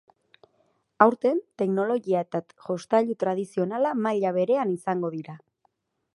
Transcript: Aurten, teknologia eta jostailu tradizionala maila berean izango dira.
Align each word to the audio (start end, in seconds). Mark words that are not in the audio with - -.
Aurten, 1.05 1.41
teknologia 1.63 2.23
eta 2.27 2.43
jostailu 2.69 3.19
tradizionala 3.25 3.93
maila 4.07 4.37
berean 4.41 4.77
izango 4.81 5.15
dira. 5.21 5.39